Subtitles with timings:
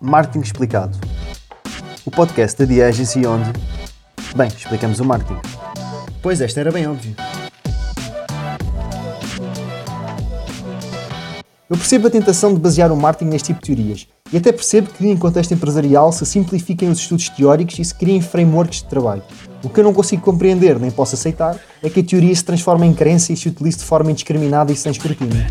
[0.00, 0.96] Marketing Explicado.
[2.06, 3.50] O podcast da The Agency onde,
[4.36, 5.40] bem, explicamos o marketing.
[6.22, 7.16] Pois esta era bem óbvio.
[11.68, 14.88] Eu percebo a tentação de basear o marketing neste tipo de teorias e até percebo
[14.88, 19.22] que, em contexto empresarial, se simplifiquem os estudos teóricos e se criem frameworks de trabalho.
[19.64, 22.86] O que eu não consigo compreender nem posso aceitar é que a teoria se transforme
[22.86, 25.44] em crença e se utilize de forma indiscriminada e sem escrutínio.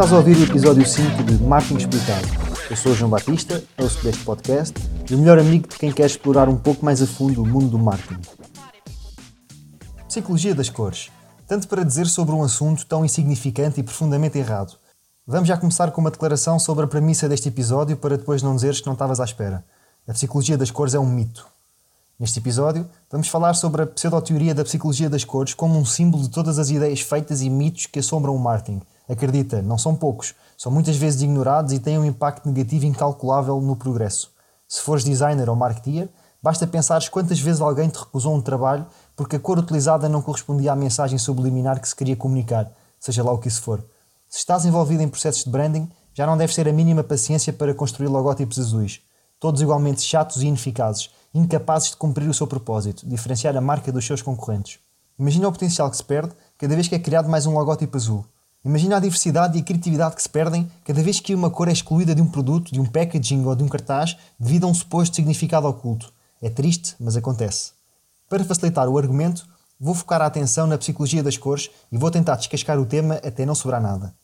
[0.00, 2.26] Estás a ouvir o episódio 5 de Marketing Explicado.
[2.70, 4.74] Eu sou o João Batista, host deste podcast
[5.10, 7.68] e o melhor amigo de quem quer explorar um pouco mais a fundo o mundo
[7.68, 8.18] do marketing.
[10.08, 11.10] Psicologia das cores.
[11.46, 14.78] Tanto para dizer sobre um assunto tão insignificante e profundamente errado.
[15.26, 18.80] Vamos já começar com uma declaração sobre a premissa deste episódio para depois não dizeres
[18.80, 19.62] que não estavas à espera.
[20.08, 21.46] A psicologia das cores é um mito.
[22.18, 26.30] Neste episódio, vamos falar sobre a pseudoteoria da psicologia das cores como um símbolo de
[26.30, 28.80] todas as ideias feitas e mitos que assombram o marketing
[29.10, 33.74] Acredita, não são poucos, são muitas vezes ignorados e têm um impacto negativo incalculável no
[33.74, 34.30] progresso.
[34.68, 36.08] Se fores designer ou marketeer,
[36.40, 38.86] basta pensares quantas vezes alguém te recusou um trabalho
[39.16, 43.32] porque a cor utilizada não correspondia à mensagem subliminar que se queria comunicar, seja lá
[43.32, 43.84] o que isso for.
[44.28, 47.74] Se estás envolvido em processos de branding, já não deves ter a mínima paciência para
[47.74, 49.00] construir logótipos azuis,
[49.40, 54.06] todos igualmente chatos e ineficazes, incapazes de cumprir o seu propósito, diferenciar a marca dos
[54.06, 54.78] seus concorrentes.
[55.18, 58.24] Imagina o potencial que se perde cada vez que é criado mais um logótipo azul.
[58.62, 61.72] Imagina a diversidade e a criatividade que se perdem cada vez que uma cor é
[61.72, 65.16] excluída de um produto, de um packaging ou de um cartaz devido a um suposto
[65.16, 66.12] significado oculto.
[66.42, 67.72] É triste, mas acontece.
[68.28, 69.48] Para facilitar o argumento,
[69.80, 73.46] vou focar a atenção na psicologia das cores e vou tentar descascar o tema até
[73.46, 74.14] não sobrar nada.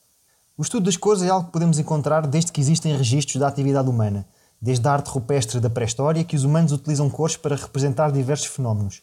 [0.57, 3.89] O estudo das cores é algo que podemos encontrar desde que existem registros da atividade
[3.89, 4.27] humana,
[4.61, 9.01] desde a arte rupestre da pré-história que os humanos utilizam cores para representar diversos fenómenos.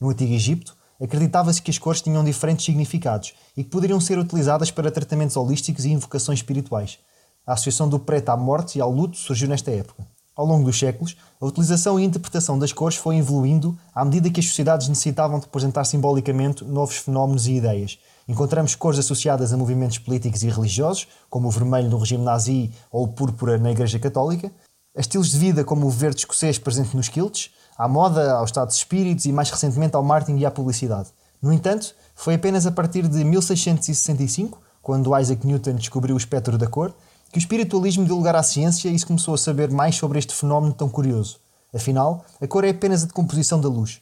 [0.00, 4.70] No Antigo Egito, acreditava-se que as cores tinham diferentes significados e que poderiam ser utilizadas
[4.70, 6.98] para tratamentos holísticos e invocações espirituais.
[7.46, 10.06] A associação do preto à morte e ao luto surgiu nesta época.
[10.36, 14.40] Ao longo dos séculos, a utilização e interpretação das cores foi evoluindo à medida que
[14.40, 17.98] as sociedades necessitavam de representar simbolicamente novos fenómenos e ideias.
[18.28, 23.04] Encontramos cores associadas a movimentos políticos e religiosos, como o vermelho no regime nazi ou
[23.04, 24.52] o púrpura na Igreja Católica,
[24.94, 28.68] a estilos de vida como o verde escocês presente nos quilts, à moda, ao estado
[28.68, 31.08] de espíritos e mais recentemente ao marketing e à publicidade.
[31.42, 36.66] No entanto, foi apenas a partir de 1665, quando Isaac Newton descobriu o espectro da
[36.66, 36.94] cor,
[37.30, 40.34] que o espiritualismo deu lugar à ciência e se começou a saber mais sobre este
[40.34, 41.38] fenómeno tão curioso.
[41.74, 44.00] Afinal, a cor é apenas a decomposição da luz.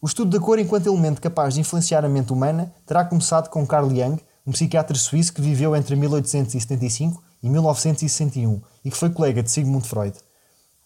[0.00, 3.66] O estudo da cor enquanto elemento capaz de influenciar a mente humana terá começado com
[3.66, 9.42] Carl Jung, um psiquiatra suíço que viveu entre 1875 e 1961 e que foi colega
[9.42, 10.16] de Sigmund Freud.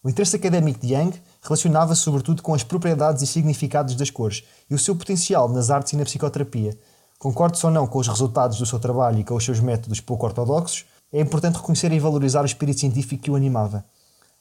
[0.07, 4.73] O interesse académico de Jung relacionava-se sobretudo com as propriedades e significados das cores e
[4.73, 6.79] o seu potencial nas artes e na psicoterapia.
[7.19, 10.25] Concordes ou não com os resultados do seu trabalho e com os seus métodos pouco
[10.25, 13.83] ortodoxos, é importante reconhecer e valorizar o espírito científico que o animava.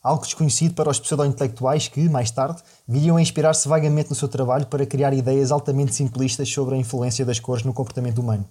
[0.01, 4.69] Algo desconhecido para os pseudo-intelectuais que, mais tarde, viriam a inspirar-se vagamente no seu trabalho
[4.69, 8.49] para criar ideias altamente simplistas sobre a influência das cores no comportamento humano.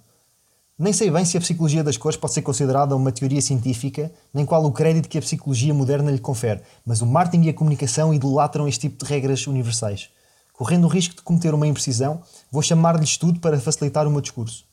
[0.78, 4.44] Nem sei bem se a psicologia das cores pode ser considerada uma teoria científica, nem
[4.44, 8.12] qual o crédito que a psicologia moderna lhe confere, mas o marketing e a comunicação
[8.12, 10.10] idolatram este tipo de regras universais.
[10.52, 12.20] Correndo o risco de cometer uma imprecisão,
[12.52, 14.66] vou chamar-lhe estudo para facilitar o meu discurso.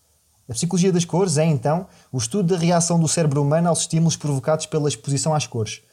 [0.49, 4.17] A psicologia das cores é, então, o estudo da reação do cérebro humano aos estímulos
[4.17, 5.83] provocados pela exposição às cores.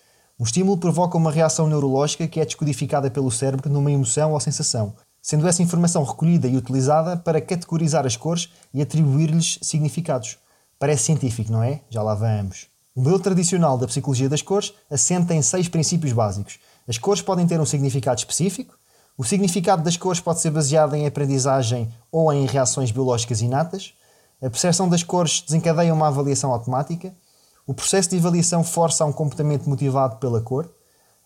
[0.41, 4.93] Um estímulo provoca uma reação neurológica que é descodificada pelo cérebro numa emoção ou sensação,
[5.23, 10.39] sendo essa informação recolhida e utilizada para categorizar as cores e atribuir-lhes significados.
[10.79, 11.81] Parece científico, não é?
[11.91, 12.67] Já lá vamos.
[12.95, 16.59] O modelo tradicional da psicologia das cores assenta em seis princípios básicos.
[16.89, 18.75] As cores podem ter um significado específico,
[19.17, 23.93] o significado das cores pode ser baseado em aprendizagem ou em reações biológicas inatas,
[24.43, 27.15] a percepção das cores desencadeia uma avaliação automática,
[27.67, 30.73] o processo de avaliação força a um comportamento motivado pela cor,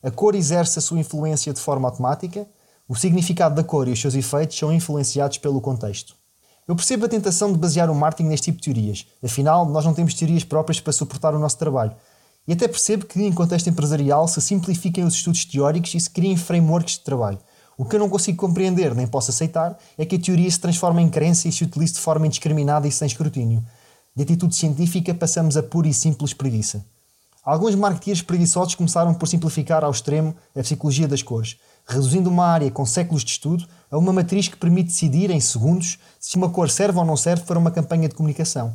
[0.03, 2.47] a cor exerce a sua influência de forma automática,
[2.89, 6.15] o significado da cor e os seus efeitos são influenciados pelo contexto.
[6.69, 9.95] Eu percebo a tentação de basear o marketing neste tipo de teorias, afinal, nós não
[9.95, 11.95] temos teorias próprias para suportar o nosso trabalho.
[12.47, 16.37] E até percebo que, em contexto empresarial, se simplifiquem os estudos teóricos e se criem
[16.37, 17.39] frameworks de trabalho.
[17.77, 21.03] O que eu não consigo compreender nem posso aceitar é que a teoria se transforme
[21.03, 23.65] em crença e se utilize de forma indiscriminada e sem escrutínio.
[24.15, 26.85] De atitude científica passamos a pura e simples preguiça.
[27.45, 32.71] Alguns marketeers preguiçosos começaram por simplificar ao extremo a psicologia das cores, reduzindo uma área
[32.71, 36.71] com séculos de estudo a uma matriz que permite decidir em segundos se uma cor
[36.71, 38.75] serve ou não serve para uma campanha de comunicação.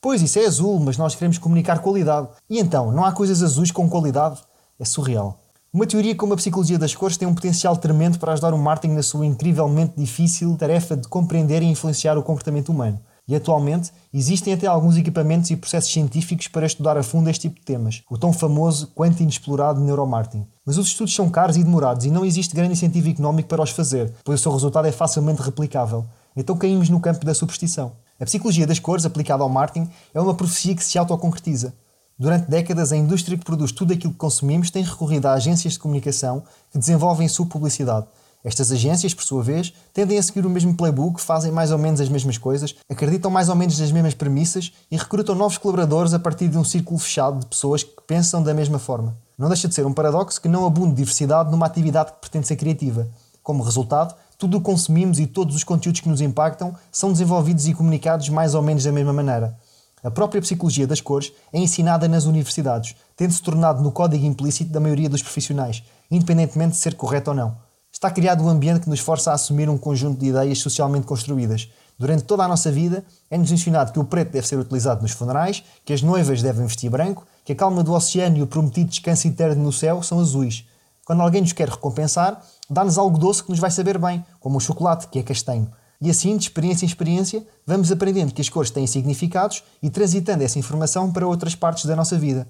[0.00, 2.28] Pois isso é azul, mas nós queremos comunicar qualidade.
[2.50, 4.40] E então, não há coisas azuis com qualidade?
[4.78, 5.38] É surreal.
[5.72, 8.94] Uma teoria como a psicologia das cores tem um potencial tremendo para ajudar o marketing
[8.94, 13.00] na sua incrivelmente difícil tarefa de compreender e influenciar o comportamento humano.
[13.26, 17.60] E atualmente existem até alguns equipamentos e processos científicos para estudar a fundo este tipo
[17.60, 20.46] de temas, o tão famoso quanto inexplorado neuromarketing.
[20.64, 23.70] Mas os estudos são caros e demorados e não existe grande incentivo económico para os
[23.70, 26.06] fazer, pois o seu resultado é facilmente replicável.
[26.36, 27.92] Então caímos no campo da superstição.
[28.20, 31.74] A psicologia das cores aplicada ao marketing é uma profecia que se autoconcretiza.
[32.16, 35.80] Durante décadas, a indústria que produz tudo aquilo que consumimos tem recorrido a agências de
[35.80, 38.06] comunicação que desenvolvem sua publicidade.
[38.44, 42.00] Estas agências, por sua vez, tendem a seguir o mesmo playbook, fazem mais ou menos
[42.00, 46.18] as mesmas coisas, acreditam mais ou menos nas mesmas premissas e recrutam novos colaboradores a
[46.20, 49.16] partir de um círculo fechado de pessoas que pensam da mesma forma.
[49.38, 52.56] Não deixa de ser um paradoxo que não abunde diversidade numa atividade que pretende ser
[52.56, 53.08] criativa.
[53.42, 57.66] Como resultado, tudo o que consumimos e todos os conteúdos que nos impactam são desenvolvidos
[57.66, 59.56] e comunicados mais ou menos da mesma maneira.
[60.02, 64.80] A própria psicologia das cores é ensinada nas universidades, tendo-se tornado no código implícito da
[64.80, 67.56] maioria dos profissionais, independentemente de ser correto ou não.
[67.92, 71.68] Está criado um ambiente que nos força a assumir um conjunto de ideias socialmente construídas.
[71.96, 75.62] Durante toda a nossa vida, é-nos ensinado que o preto deve ser utilizado nos funerais,
[75.84, 79.26] que as noivas devem vestir branco, que a calma do oceano e o prometido descanso
[79.28, 80.64] eterno no céu são azuis.
[81.04, 82.40] Quando alguém nos quer recompensar,
[82.70, 85.70] dá-nos algo doce que nos vai saber bem, como o chocolate, que é castanho.
[86.00, 90.42] E assim, de experiência em experiência, vamos aprendendo que as cores têm significados e transitando
[90.42, 92.48] essa informação para outras partes da nossa vida.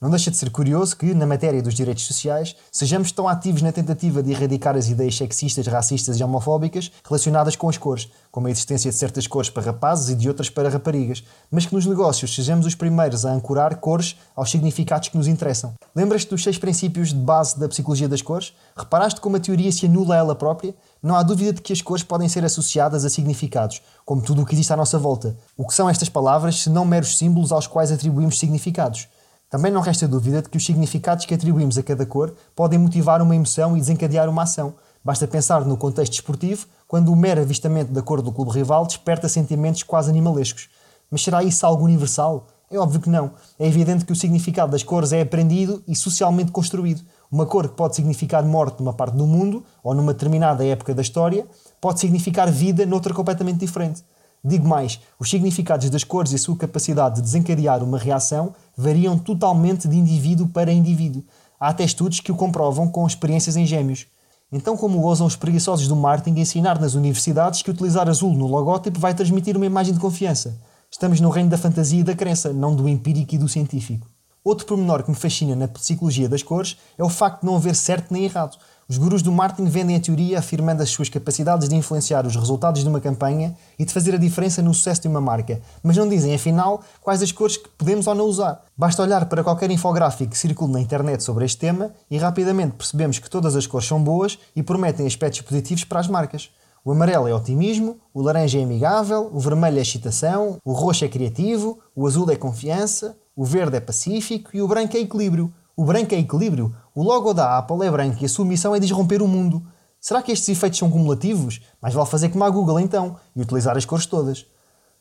[0.00, 3.70] Não deixa de ser curioso que, na matéria dos direitos sociais, sejamos tão ativos na
[3.70, 8.50] tentativa de erradicar as ideias sexistas, racistas e homofóbicas relacionadas com as cores, como a
[8.50, 12.34] existência de certas cores para rapazes e de outras para raparigas, mas que nos negócios
[12.34, 15.74] sejamos os primeiros a ancorar cores aos significados que nos interessam.
[15.94, 18.54] Lembras-te dos seis princípios de base da psicologia das cores?
[18.74, 20.74] Reparaste como a teoria se anula a ela própria?
[21.02, 24.46] Não há dúvida de que as cores podem ser associadas a significados, como tudo o
[24.46, 25.36] que existe à nossa volta.
[25.58, 29.06] O que são estas palavras se não meros símbolos aos quais atribuímos significados?
[29.50, 33.20] Também não resta dúvida de que os significados que atribuímos a cada cor podem motivar
[33.20, 34.74] uma emoção e desencadear uma ação.
[35.04, 39.28] Basta pensar no contexto esportivo, quando o mero avistamento da cor do clube rival desperta
[39.28, 40.68] sentimentos quase animalescos.
[41.10, 42.46] Mas será isso algo universal?
[42.70, 43.32] É óbvio que não.
[43.58, 47.02] É evidente que o significado das cores é aprendido e socialmente construído.
[47.28, 51.02] Uma cor que pode significar morte numa parte do mundo ou numa determinada época da
[51.02, 51.44] história
[51.80, 54.04] pode significar vida noutra completamente diferente.
[54.42, 59.18] Digo mais, os significados das cores e a sua capacidade de desencadear uma reação variam
[59.18, 61.22] totalmente de indivíduo para indivíduo.
[61.58, 64.06] Há até estudos que o comprovam com experiências em gêmeos.
[64.50, 68.98] Então, como ousam os preguiçosos do marketing ensinar nas universidades que utilizar azul no logótipo
[68.98, 70.58] vai transmitir uma imagem de confiança?
[70.90, 74.08] Estamos no reino da fantasia e da crença, não do empírico e do científico.
[74.42, 77.76] Outro pormenor que me fascina na psicologia das cores é o facto de não haver
[77.76, 78.56] certo nem errado.
[78.90, 82.82] Os gurus do marketing vendem a teoria afirmando as suas capacidades de influenciar os resultados
[82.82, 86.08] de uma campanha e de fazer a diferença no sucesso de uma marca, mas não
[86.08, 88.64] dizem, afinal, quais as cores que podemos ou não usar.
[88.76, 93.20] Basta olhar para qualquer infográfico que circule na internet sobre este tema e rapidamente percebemos
[93.20, 96.50] que todas as cores são boas e prometem aspectos positivos para as marcas.
[96.84, 101.08] O amarelo é otimismo, o laranja é amigável, o vermelho é excitação, o roxo é
[101.08, 105.52] criativo, o azul é confiança, o verde é pacífico e o branco é equilíbrio.
[105.80, 106.76] O branco é equilíbrio.
[106.94, 109.62] O logo da Apple é branco e a sua missão é disromper o mundo.
[109.98, 111.62] Será que estes efeitos são cumulativos?
[111.80, 114.44] Mais vale fazer como a Google então e utilizar as cores todas.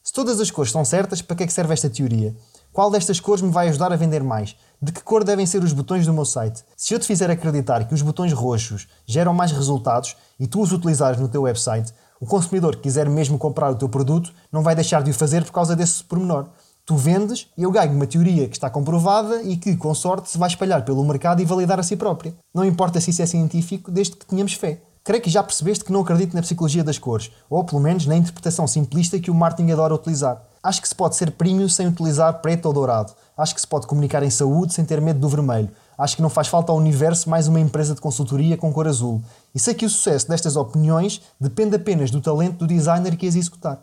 [0.02, 2.34] Se todas as cores são certas, para que é que serve esta teoria?
[2.72, 4.56] Qual destas cores me vai ajudar a vender mais?
[4.82, 6.64] De que cor devem ser os botões do meu site?
[6.78, 10.72] Se eu te fizer acreditar que os botões roxos geram mais resultados e tu os
[10.72, 14.76] utilizares no teu website, o consumidor que quiser mesmo comprar o teu produto não vai
[14.76, 16.48] deixar de o fazer por causa desse pormenor.
[16.90, 20.40] Tu vendes e eu ganho uma teoria que está comprovada e que, com sorte, se
[20.40, 22.34] vai espalhar pelo mercado e validar a si própria.
[22.52, 24.82] Não importa se isso é científico, desde que tenhamos fé.
[25.04, 28.16] Creio que já percebeste que não acredito na psicologia das cores, ou pelo menos na
[28.16, 30.42] interpretação simplista que o marketing adora utilizar.
[30.64, 33.14] Acho que se pode ser premium sem utilizar preto ou dourado.
[33.38, 35.70] Acho que se pode comunicar em saúde sem ter medo do vermelho.
[35.96, 39.22] Acho que não faz falta ao universo mais uma empresa de consultoria com cor azul.
[39.54, 43.36] E sei que o sucesso destas opiniões depende apenas do talento do designer que as
[43.36, 43.80] executar.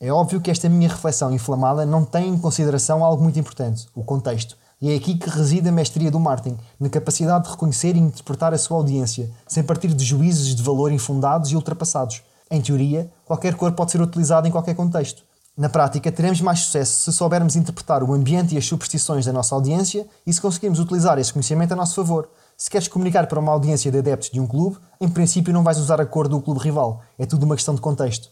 [0.00, 4.04] É óbvio que esta minha reflexão inflamada não tem em consideração algo muito importante, o
[4.04, 4.56] contexto.
[4.80, 8.54] E é aqui que reside a mestria do marketing, na capacidade de reconhecer e interpretar
[8.54, 12.22] a sua audiência, sem partir de juízes de valor infundados e ultrapassados.
[12.48, 15.24] Em teoria, qualquer cor pode ser utilizada em qualquer contexto.
[15.56, 19.56] Na prática, teremos mais sucesso se soubermos interpretar o ambiente e as superstições da nossa
[19.56, 22.28] audiência e se conseguirmos utilizar esse conhecimento a nosso favor.
[22.56, 25.78] Se queres comunicar para uma audiência de adeptos de um clube, em princípio não vais
[25.78, 27.02] usar a cor do clube rival.
[27.18, 28.30] É tudo uma questão de contexto.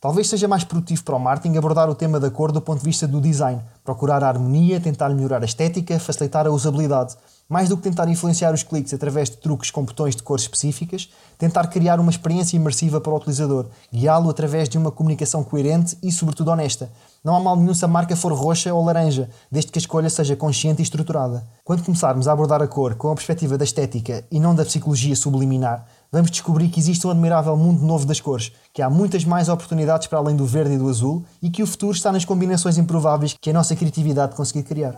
[0.00, 2.84] Talvez seja mais produtivo para o marketing abordar o tema da cor do ponto de
[2.84, 7.16] vista do design, procurar a harmonia, tentar melhorar a estética, facilitar a usabilidade,
[7.48, 11.10] mais do que tentar influenciar os cliques através de truques com botões de cores específicas,
[11.36, 16.12] tentar criar uma experiência imersiva para o utilizador, guiá-lo através de uma comunicação coerente e,
[16.12, 16.92] sobretudo, honesta.
[17.24, 20.08] Não há mal nenhum se a marca for roxa ou laranja, desde que a escolha
[20.08, 21.44] seja consciente e estruturada.
[21.64, 25.16] Quando começarmos a abordar a cor com a perspectiva da estética e não da psicologia
[25.16, 29.48] subliminar, vamos descobrir que existe um admirável mundo novo das cores, que há muitas mais
[29.48, 32.78] oportunidades para além do verde e do azul e que o futuro está nas combinações
[32.78, 34.94] improváveis que a nossa criatividade conseguir criar.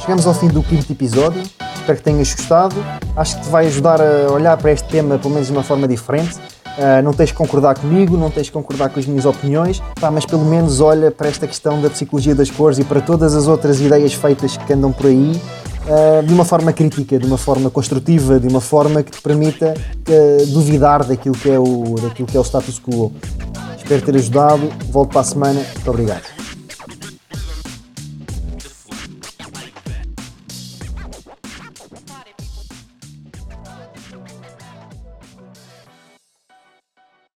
[0.00, 1.42] Chegamos ao fim do quinto episódio.
[1.76, 2.76] Espero que tenhas gostado.
[3.16, 5.86] Acho que te vai ajudar a olhar para este tema pelo menos de uma forma
[5.86, 6.38] diferente.
[6.78, 10.10] Uh, não tens de concordar comigo, não tens de concordar com as minhas opiniões, pá,
[10.10, 13.46] mas pelo menos olha para esta questão da psicologia das cores e para todas as
[13.46, 15.32] outras ideias feitas que andam por aí
[15.86, 19.74] uh, de uma forma crítica, de uma forma construtiva, de uma forma que te permita
[19.74, 23.12] uh, duvidar daquilo que, é o, daquilo que é o status quo.
[23.76, 24.70] Espero ter ajudado.
[24.90, 25.60] Volto para a semana.
[25.74, 26.39] Muito obrigado.